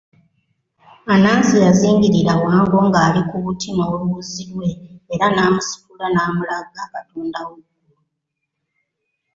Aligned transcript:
Anansi 1.13 1.55
yazingirira 1.65 2.33
Wango 2.43 2.77
ng'ali 2.87 3.21
ku 3.29 3.35
buti 3.43 3.69
n'oluwuzi 3.73 4.43
lwe 4.51 4.69
era 5.13 5.27
n'amusitula 5.31 6.05
n'amulaga 6.09 6.81
katonda 6.93 7.39
w'eggulu. 7.47 8.01